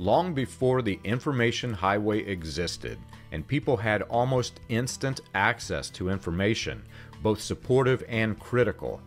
[0.00, 2.98] Long before the information highway existed,
[3.32, 6.84] and people had almost instant access to information,
[7.22, 9.02] both supportive and critical,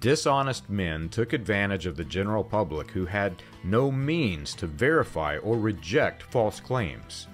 [0.00, 5.58] dishonest men took advantage of the general public who had no means to verify or
[5.58, 7.26] reject false claims.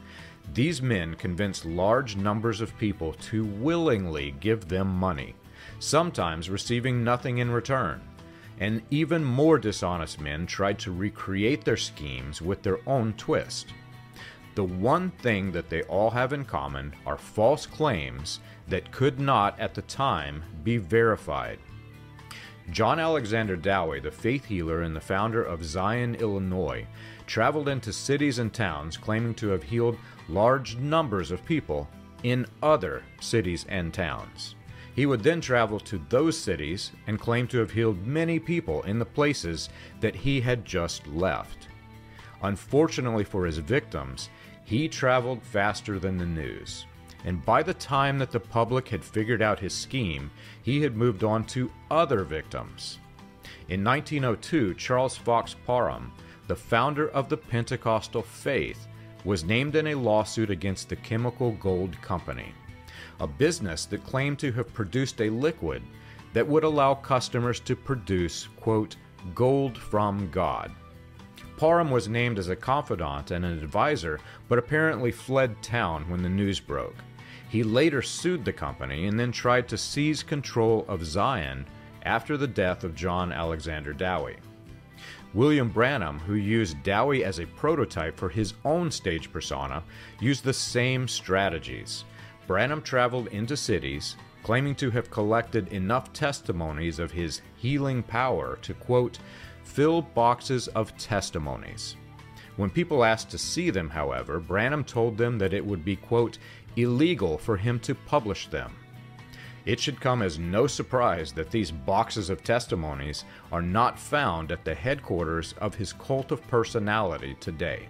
[0.53, 5.37] These men convinced large numbers of people to willingly give them money,
[5.79, 8.01] sometimes receiving nothing in return.
[8.59, 13.75] And even more dishonest men tried to recreate their schemes with their own twist.
[14.55, 19.61] The one thing that they all have in common are false claims that could not,
[19.61, 21.59] at the time, be verified.
[22.71, 26.87] John Alexander Dowie, the faith healer and the founder of Zion, Illinois,
[27.27, 31.89] traveled into cities and towns claiming to have healed large numbers of people
[32.23, 34.57] in other cities and towns.
[34.97, 38.99] He would then travel to those cities and claim to have healed many people in
[38.99, 39.69] the places
[40.01, 41.69] that he had just left.
[42.43, 44.31] Unfortunately for his victims,
[44.65, 46.87] he traveled faster than the news.
[47.27, 50.31] And by the time that the public had figured out his scheme,
[50.63, 52.99] he had moved on to other victims.
[53.69, 56.11] In 1902, Charles Fox Parham,
[56.47, 58.87] the founder of the Pentecostal faith,
[59.27, 62.55] was named in a lawsuit against the Chemical Gold Company
[63.21, 65.83] a business that claimed to have produced a liquid
[66.33, 68.97] that would allow customers to produce, quote,
[69.35, 70.73] gold from God.
[71.57, 76.29] Parham was named as a confidant and an advisor, but apparently fled town when the
[76.29, 76.97] news broke.
[77.49, 81.67] He later sued the company and then tried to seize control of Zion
[82.03, 84.37] after the death of John Alexander Dowie.
[85.35, 89.83] William Branham, who used Dowie as a prototype for his own stage persona,
[90.21, 92.05] used the same strategies.
[92.47, 98.75] Branham traveled into cities, claiming to have collected enough testimonies of his healing power to,
[98.75, 99.19] quote,
[99.65, 101.97] fill boxes of testimonies.
[102.57, 106.39] When people asked to see them, however, Branham told them that it would be, quote,
[106.77, 108.73] illegal for him to publish them.
[109.67, 114.65] It should come as no surprise that these boxes of testimonies are not found at
[114.65, 117.89] the headquarters of his cult of personality today.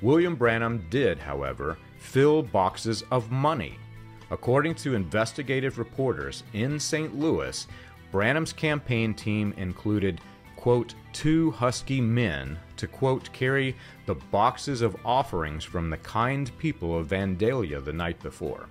[0.00, 3.78] William Branham did, however, fill boxes of money.
[4.30, 7.18] According to investigative reporters in St.
[7.18, 7.66] Louis,
[8.12, 10.20] Branham's campaign team included,
[10.56, 13.74] quote, two husky men to, quote, carry
[14.06, 18.68] the boxes of offerings from the kind people of Vandalia the night before.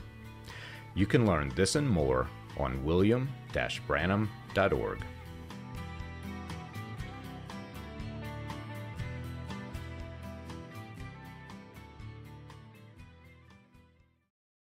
[0.96, 2.28] You can learn this and more
[2.58, 5.00] on william-branham.org.